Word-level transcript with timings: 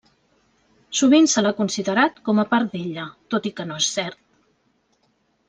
Sovint 0.99 1.27
se 1.33 1.43
l'ha 1.43 1.51
considerat 1.59 2.17
com 2.29 2.41
a 2.45 2.47
part 2.55 2.73
d'ella, 2.73 3.05
tot 3.35 3.47
i 3.51 3.53
que 3.61 3.67
no 3.73 3.79
és 3.85 3.93
cert. 4.01 4.21